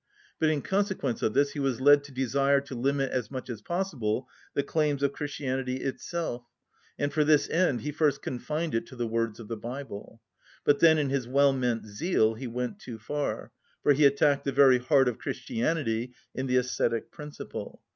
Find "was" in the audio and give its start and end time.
1.59-1.79